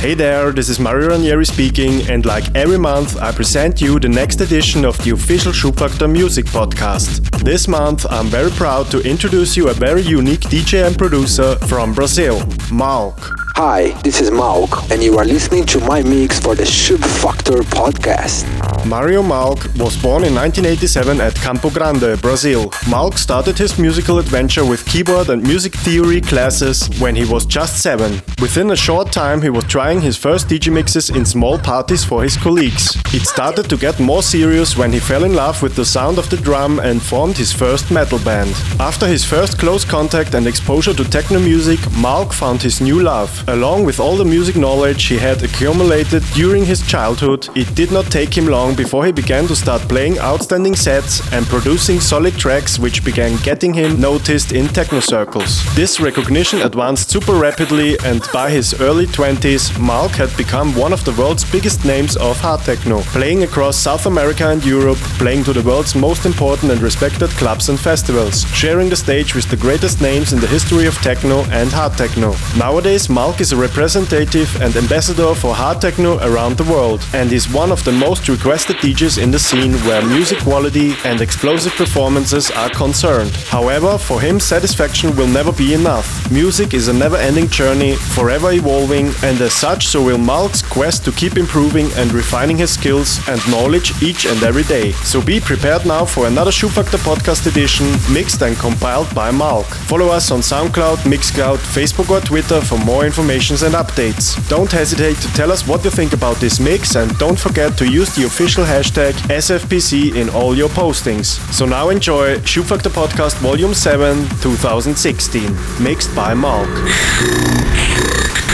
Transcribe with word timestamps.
Hey 0.00 0.14
there, 0.14 0.50
this 0.50 0.70
is 0.70 0.80
Mario 0.80 1.10
Ranieri 1.10 1.44
speaking, 1.44 2.08
and 2.08 2.24
like 2.24 2.44
every 2.54 2.78
month, 2.78 3.20
I 3.20 3.32
present 3.32 3.82
you 3.82 4.00
the 4.00 4.08
next 4.08 4.40
edition 4.40 4.86
of 4.86 4.96
the 5.04 5.10
official 5.10 5.52
Schubfaktor 5.52 6.10
Music 6.10 6.46
Podcast. 6.46 7.39
This 7.42 7.66
month, 7.66 8.04
I'm 8.10 8.26
very 8.26 8.50
proud 8.50 8.90
to 8.90 9.00
introduce 9.00 9.56
you 9.56 9.70
a 9.70 9.72
very 9.72 10.02
unique 10.02 10.40
DJ 10.40 10.86
and 10.86 10.96
producer 10.96 11.56
from 11.66 11.94
Brazil, 11.94 12.38
Malke. 12.70 13.32
Hi, 13.56 13.90
this 14.02 14.20
is 14.20 14.30
Malke, 14.30 14.90
and 14.90 15.02
you 15.02 15.18
are 15.18 15.24
listening 15.24 15.64
to 15.66 15.80
my 15.80 16.02
mix 16.02 16.38
for 16.38 16.54
the 16.54 16.62
Schubfaktor 16.62 17.62
podcast. 17.62 18.46
Mario 18.86 19.22
Malke 19.22 19.66
was 19.78 20.00
born 20.00 20.24
in 20.24 20.34
1987 20.34 21.20
at 21.20 21.34
Campo 21.34 21.68
Grande, 21.70 22.18
Brazil. 22.22 22.70
Malke 22.88 23.18
started 23.18 23.58
his 23.58 23.78
musical 23.78 24.18
adventure 24.18 24.64
with 24.64 24.86
keyboard 24.86 25.28
and 25.28 25.42
music 25.42 25.74
theory 25.74 26.20
classes 26.20 26.88
when 27.00 27.14
he 27.14 27.24
was 27.24 27.44
just 27.44 27.82
seven. 27.82 28.22
Within 28.40 28.70
a 28.70 28.76
short 28.76 29.12
time, 29.12 29.42
he 29.42 29.50
was 29.50 29.64
trying 29.64 30.00
his 30.00 30.16
first 30.16 30.48
DJ 30.48 30.72
mixes 30.72 31.10
in 31.10 31.26
small 31.26 31.58
parties 31.58 32.02
for 32.04 32.22
his 32.22 32.36
colleagues. 32.36 32.96
It 33.12 33.26
started 33.26 33.68
to 33.68 33.76
get 33.76 34.00
more 34.00 34.22
serious 34.22 34.76
when 34.76 34.92
he 34.92 35.00
fell 35.00 35.24
in 35.24 35.34
love 35.34 35.62
with 35.62 35.76
the 35.76 35.84
sound 35.84 36.16
of 36.18 36.30
the 36.30 36.38
drum 36.38 36.78
and 36.80 37.02
formed 37.02 37.29
his 37.36 37.52
first 37.52 37.90
metal 37.90 38.18
band. 38.20 38.50
After 38.78 39.06
his 39.06 39.24
first 39.24 39.58
close 39.58 39.84
contact 39.84 40.34
and 40.34 40.46
exposure 40.46 40.94
to 40.94 41.04
techno 41.04 41.38
music, 41.38 41.78
Malke 42.04 42.32
found 42.32 42.62
his 42.62 42.80
new 42.80 43.00
love. 43.00 43.30
Along 43.48 43.84
with 43.84 44.00
all 44.00 44.16
the 44.16 44.24
music 44.24 44.56
knowledge 44.56 45.04
he 45.06 45.18
had 45.18 45.42
accumulated 45.42 46.22
during 46.34 46.64
his 46.64 46.86
childhood, 46.86 47.48
it 47.56 47.74
did 47.74 47.92
not 47.92 48.06
take 48.06 48.36
him 48.36 48.46
long 48.46 48.74
before 48.74 49.04
he 49.06 49.12
began 49.12 49.46
to 49.46 49.56
start 49.56 49.82
playing 49.82 50.18
outstanding 50.18 50.74
sets 50.74 51.20
and 51.32 51.46
producing 51.46 52.00
solid 52.00 52.34
tracks 52.36 52.78
which 52.78 53.04
began 53.04 53.36
getting 53.42 53.72
him 53.74 54.00
noticed 54.00 54.52
in 54.52 54.66
techno 54.68 55.00
circles. 55.00 55.62
This 55.74 56.00
recognition 56.00 56.62
advanced 56.62 57.10
super 57.10 57.34
rapidly 57.34 57.98
and 58.04 58.22
by 58.32 58.50
his 58.50 58.80
early 58.80 59.06
20s, 59.06 59.70
Malke 59.78 60.16
had 60.16 60.36
become 60.36 60.74
one 60.74 60.92
of 60.92 61.04
the 61.04 61.12
world's 61.12 61.44
biggest 61.50 61.84
names 61.84 62.16
of 62.16 62.38
hard 62.40 62.60
techno, 62.60 63.00
playing 63.12 63.42
across 63.42 63.76
South 63.76 64.06
America 64.06 64.48
and 64.48 64.64
Europe, 64.64 64.98
playing 65.18 65.44
to 65.44 65.52
the 65.52 65.62
world's 65.62 65.94
most 65.94 66.26
important 66.26 66.72
and 66.72 66.80
respected 66.80 67.19
clubs 67.28 67.68
and 67.68 67.78
festivals, 67.78 68.44
sharing 68.54 68.88
the 68.88 68.96
stage 68.96 69.34
with 69.34 69.48
the 69.50 69.56
greatest 69.56 70.00
names 70.00 70.32
in 70.32 70.40
the 70.40 70.46
history 70.46 70.86
of 70.86 70.94
techno 71.02 71.44
and 71.50 71.70
hard 71.70 71.92
techno. 71.94 72.34
Nowadays, 72.56 73.08
Malke 73.08 73.40
is 73.40 73.52
a 73.52 73.56
representative 73.56 74.48
and 74.62 74.74
ambassador 74.76 75.34
for 75.34 75.54
hard 75.54 75.80
techno 75.80 76.18
around 76.18 76.56
the 76.56 76.64
world 76.72 77.04
and 77.12 77.32
is 77.32 77.52
one 77.52 77.72
of 77.72 77.84
the 77.84 77.92
most 77.92 78.28
requested 78.28 78.76
DJs 78.76 79.22
in 79.22 79.30
the 79.30 79.38
scene 79.38 79.72
where 79.86 80.04
music 80.06 80.38
quality 80.38 80.94
and 81.04 81.20
explosive 81.20 81.72
performances 81.72 82.50
are 82.52 82.70
concerned. 82.70 83.30
However, 83.48 83.98
for 83.98 84.20
him, 84.20 84.40
satisfaction 84.40 85.14
will 85.16 85.28
never 85.28 85.52
be 85.52 85.74
enough. 85.74 86.30
Music 86.30 86.74
is 86.74 86.88
a 86.88 86.92
never 86.92 87.16
ending 87.16 87.48
journey, 87.48 87.94
forever 87.94 88.52
evolving, 88.52 89.06
and 89.22 89.40
as 89.40 89.52
such, 89.52 89.86
so 89.86 90.02
will 90.02 90.18
Malke's 90.18 90.62
quest 90.62 91.04
to 91.04 91.12
keep 91.12 91.36
improving 91.36 91.90
and 91.96 92.12
refining 92.12 92.56
his 92.56 92.72
skills 92.72 93.20
and 93.28 93.40
knowledge 93.50 94.02
each 94.02 94.26
and 94.26 94.42
every 94.42 94.64
day. 94.64 94.92
So 95.04 95.20
be 95.20 95.40
prepared 95.40 95.86
now 95.86 96.04
for 96.04 96.26
another 96.26 96.50
Schubfaktor 96.50 97.02
podcast 97.10 97.46
edition, 97.48 97.86
mixed 98.14 98.40
and 98.42 98.56
compiled 98.56 99.12
by 99.16 99.32
Malke. 99.32 99.74
Follow 99.90 100.08
us 100.08 100.30
on 100.30 100.40
SoundCloud, 100.40 100.98
Mixcloud, 101.12 101.56
Facebook, 101.56 102.08
or 102.08 102.20
Twitter 102.20 102.60
for 102.60 102.78
more 102.84 103.04
information 103.04 103.56
and 103.64 103.74
updates. 103.74 104.36
Don't 104.48 104.70
hesitate 104.70 105.16
to 105.16 105.28
tell 105.32 105.50
us 105.50 105.66
what 105.66 105.84
you 105.84 105.90
think 105.90 106.12
about 106.12 106.36
this 106.36 106.60
mix 106.60 106.94
and 106.94 107.10
don't 107.18 107.38
forget 107.38 107.76
to 107.78 107.84
use 107.84 108.14
the 108.14 108.26
official 108.26 108.64
hashtag 108.64 109.12
SFPC 109.28 110.14
in 110.14 110.28
all 110.30 110.56
your 110.56 110.68
postings. 110.68 111.40
So 111.52 111.66
now 111.66 111.88
enjoy 111.88 112.36
Schubfaktor 112.50 112.90
Podcast 112.90 113.34
Volume 113.38 113.74
7 113.74 114.28
2016, 114.40 115.82
mixed 115.82 116.14
by 116.14 116.32
Malke. 116.34 118.49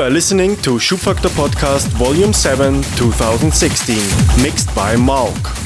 You 0.00 0.06
are 0.06 0.10
listening 0.10 0.56
to 0.62 0.78
Schubfaktor 0.78 1.28
Podcast 1.28 1.88
Volume 1.98 2.32
7 2.32 2.80
2016, 2.96 3.98
mixed 4.42 4.74
by 4.74 4.96
Malke. 4.96 5.59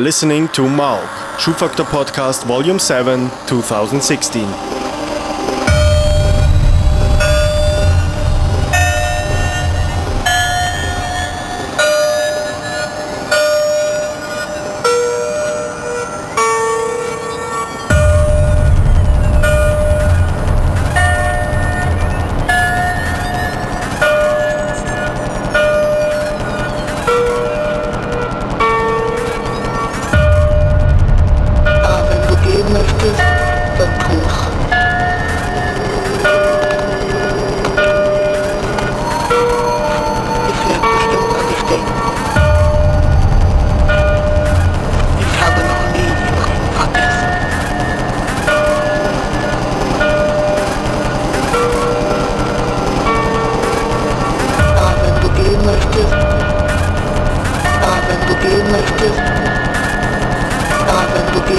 Are 0.00 0.02
listening 0.02 0.48
to 0.56 0.62
Malke, 0.62 1.06
Schubfaktor 1.36 1.84
Podcast 1.84 2.46
Volume 2.46 2.78
7, 2.78 3.28
2016. 3.46 4.69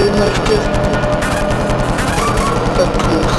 gehen 0.02 0.18
möchte. 0.18 0.52
Backbuch. 2.76 3.34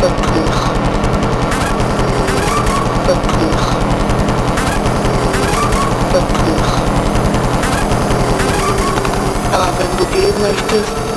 Backbuch. 0.00 0.58
Backbuch. 3.06 3.64
Backbuch. 6.12 6.70
Aber 9.52 9.72
wenn 9.78 9.96
du 9.96 10.04
gehen 10.12 10.42
möchtest, 10.42 11.09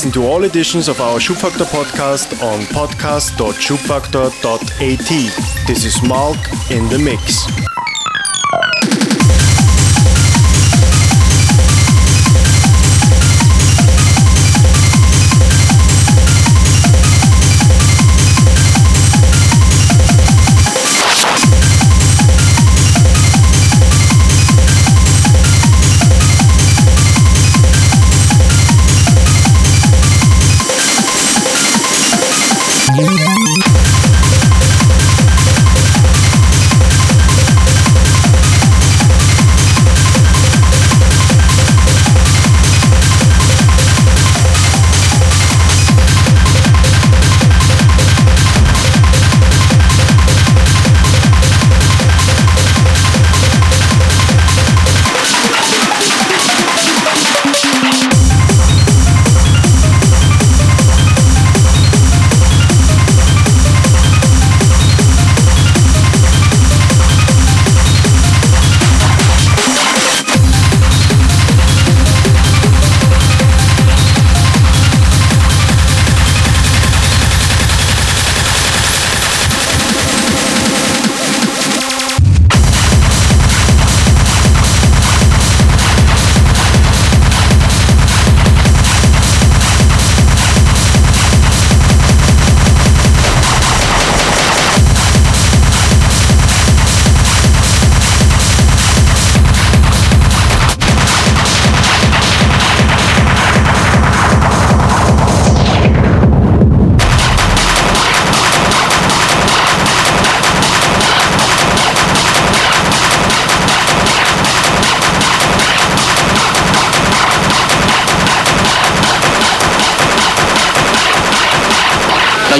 listen 0.00 0.22
to 0.22 0.26
all 0.26 0.44
editions 0.44 0.88
of 0.88 0.98
our 0.98 1.18
Schubfaktor 1.18 1.66
podcast 1.66 2.42
on 2.42 2.60
podcast.schubfaktor.at. 2.72 5.66
This 5.66 5.84
is 5.84 5.96
Malke 5.96 6.70
in 6.74 6.88
the 6.88 6.98
Mix. 6.98 7.69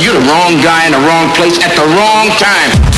You're 0.02 0.14
the 0.14 0.26
wrong 0.28 0.56
guy 0.62 0.86
in 0.86 0.92
the 0.92 0.98
wrong 0.98 1.28
place 1.34 1.58
at 1.62 1.74
the 1.76 1.84
wrong 1.96 2.28
time. 2.38 2.89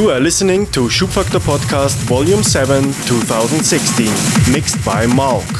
You 0.00 0.08
are 0.08 0.18
listening 0.18 0.64
to 0.68 0.88
Schubfaktor 0.88 1.40
Podcast 1.40 1.96
Volume 2.08 2.42
7 2.42 2.84
2016, 3.04 4.06
mixed 4.50 4.82
by 4.82 5.04
Malke. 5.04 5.59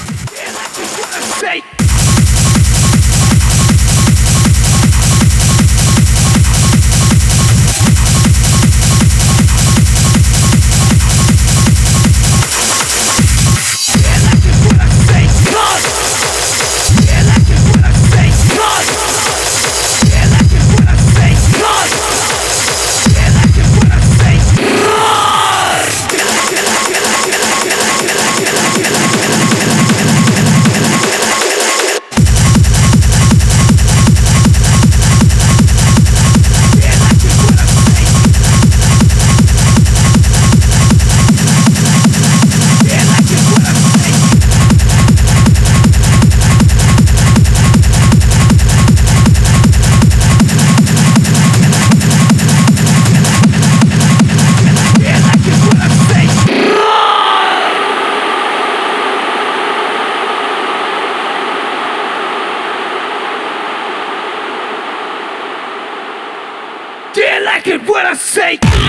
second 67.63 67.87
I 68.07 68.15
say 68.15 68.80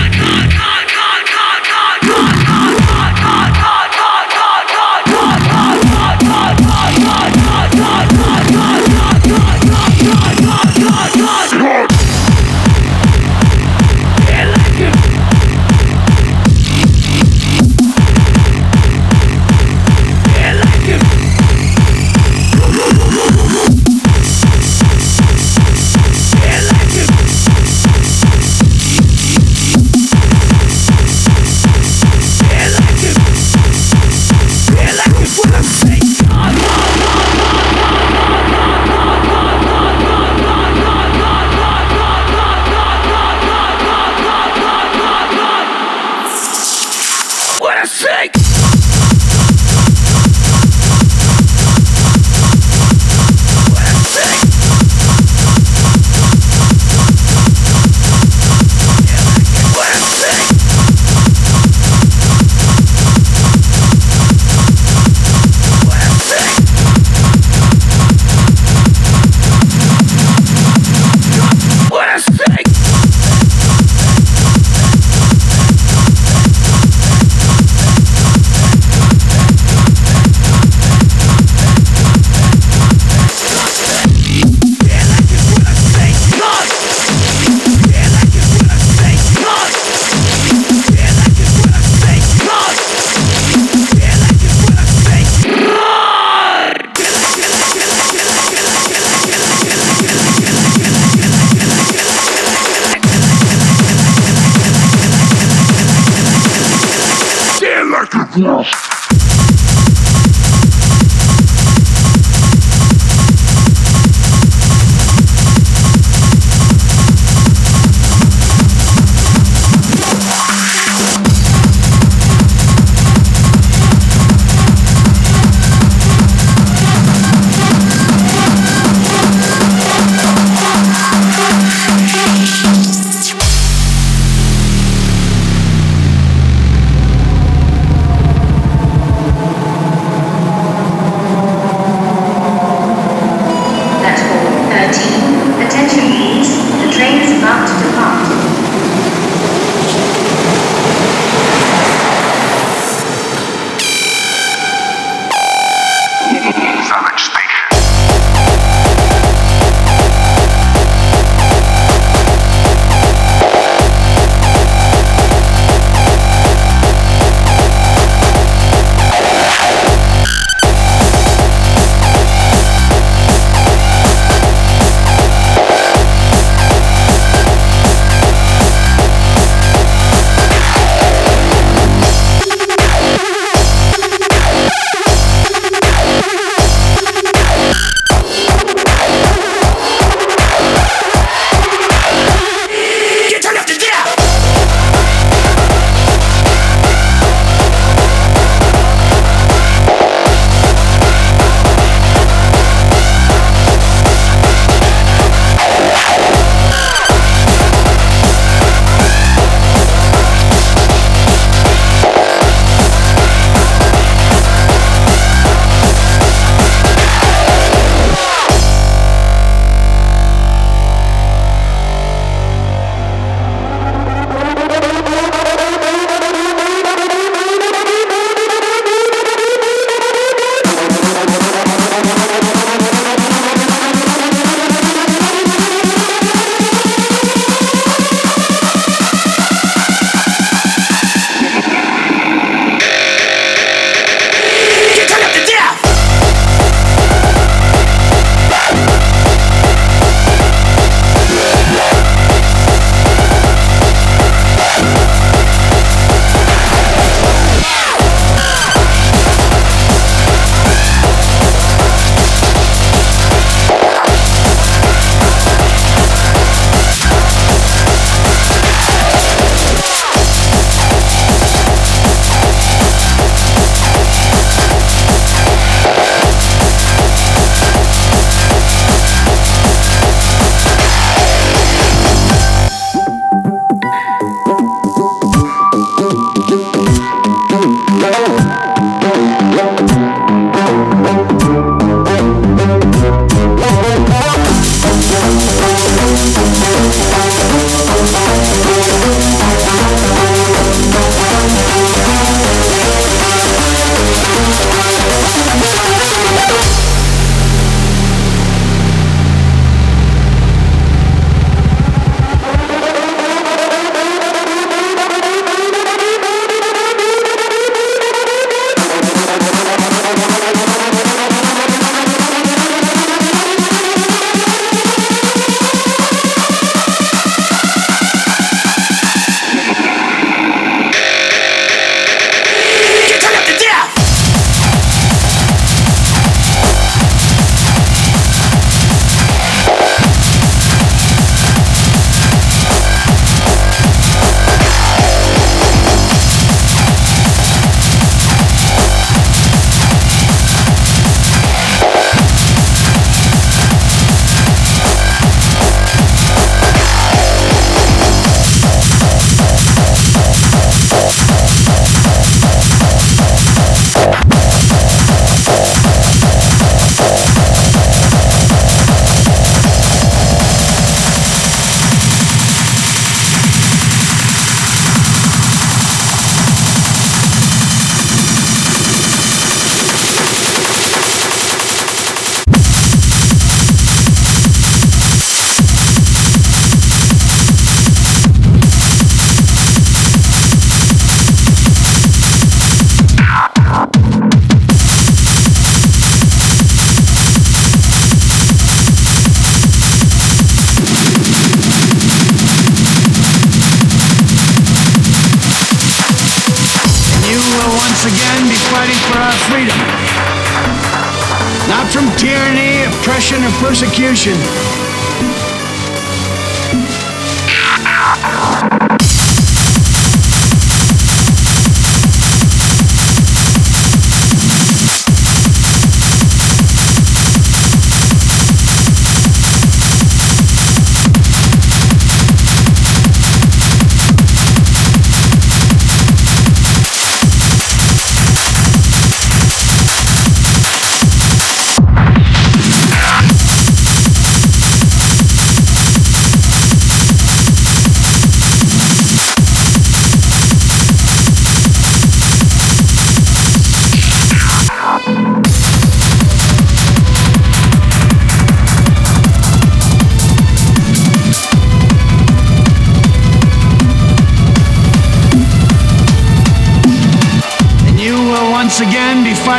Yes. 108.36 108.91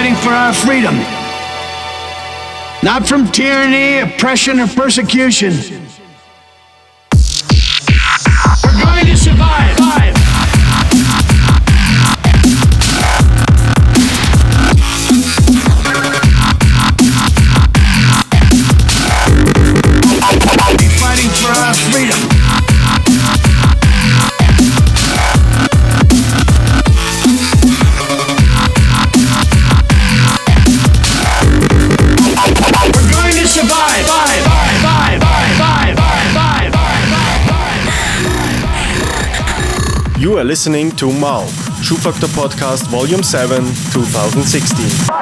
fighting 0.03 0.21
for 0.21 0.31
our 0.31 0.53
freedom, 0.53 0.95
not 2.83 3.07
from 3.07 3.25
tyranny, 3.31 3.99
oppression, 3.99 4.59
or 4.59 4.67
persecution. 4.67 5.82
are 40.43 40.45
listening 40.45 40.91
to 40.91 41.05
Malke, 41.05 41.83
Shoe 41.83 41.95
Factor 41.95 42.27
Podcast 42.27 42.87
Volume 42.87 43.23
7, 43.23 43.63
2016. 43.93 45.12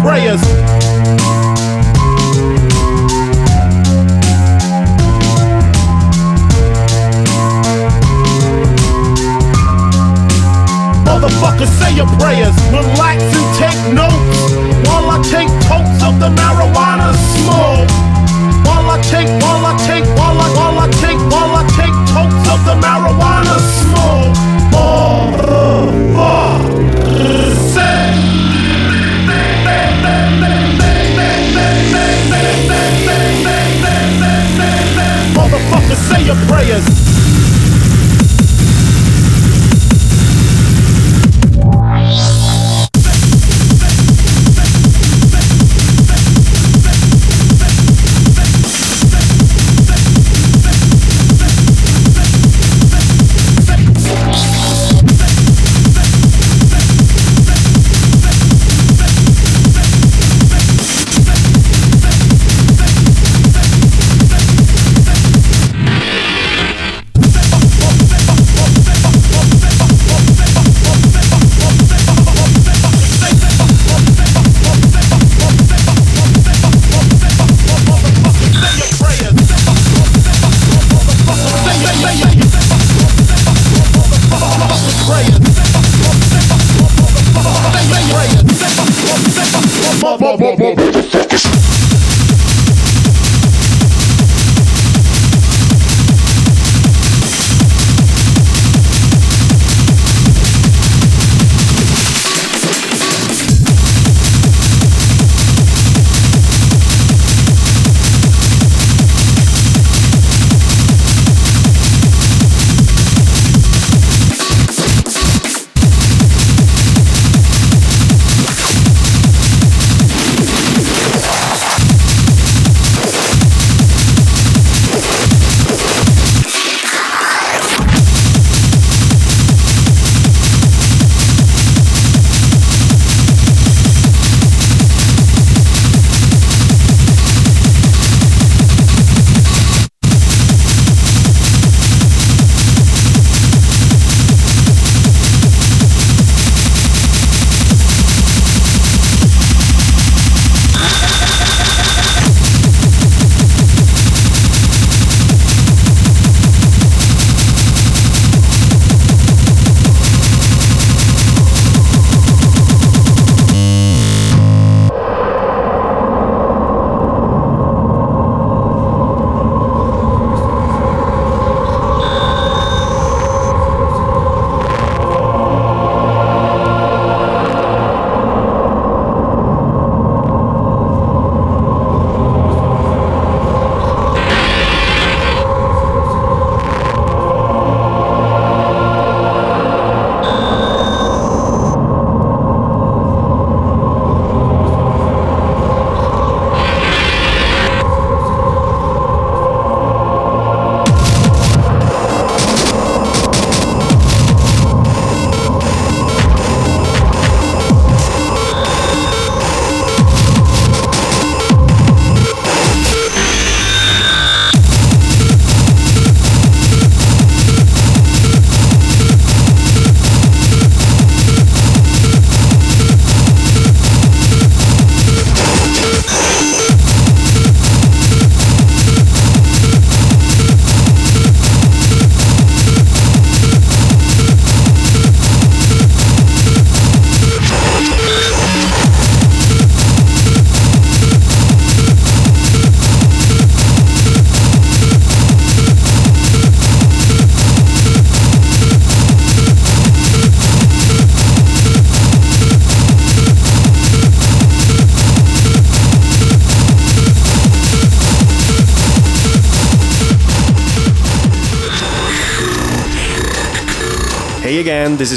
Prayers. 0.00 0.40
Motherfucker, 11.04 11.66
say 11.78 11.94
your 11.96 12.06
prayers. 12.18 12.49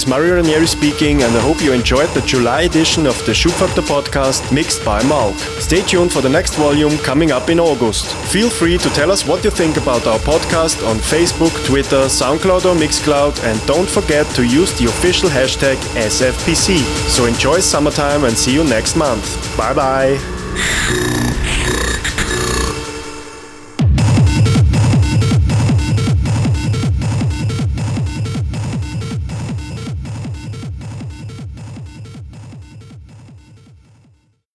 Is 0.04 0.10
Mario 0.10 0.36
Ranieri 0.36 0.68
speaking, 0.68 1.24
and 1.24 1.34
I 1.34 1.40
hope 1.40 1.62
you 1.62 1.72
enjoyed 1.72 2.10
the 2.10 2.22
July 2.24 2.64
edition 2.64 3.06
of 3.06 3.18
the 3.26 3.32
Schubfaktor 3.32 3.84
podcast 3.84 4.52
mixed 4.52 4.84
by 4.84 5.02
Malke. 5.04 5.40
Stay 5.62 5.82
tuned 5.82 6.12
for 6.12 6.20
the 6.20 6.28
next 6.28 6.56
volume 6.56 6.98
coming 6.98 7.32
up 7.32 7.50
in 7.50 7.58
August. 7.58 8.14
Feel 8.30 8.50
free 8.50 8.78
to 8.80 8.90
tell 8.90 9.12
us 9.12 9.26
what 9.26 9.46
you 9.46 9.50
think 9.50 9.78
about 9.78 10.06
our 10.06 10.20
podcast 10.20 10.86
on 10.86 10.98
Facebook, 10.98 11.54
Twitter, 11.66 12.10
SoundCloud, 12.10 12.66
or 12.66 12.76
Mixcloud, 12.76 13.42
and 13.46 13.66
don't 13.66 13.88
forget 13.88 14.28
to 14.36 14.46
use 14.46 14.78
the 14.78 14.88
official 14.88 15.30
hashtag 15.30 15.78
SFPC. 15.96 16.80
So 17.08 17.26
enjoy 17.26 17.62
summertime 17.62 18.26
and 18.26 18.38
see 18.38 18.54
you 18.54 18.66
next 18.66 18.98
month. 18.98 19.26
Bye 19.56 19.74
bye. 19.74 20.33